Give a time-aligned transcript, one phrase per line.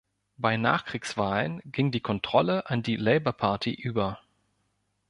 [0.35, 4.17] Bei Nachkriegswahlen ging die Kontrolle an die Labour Party über.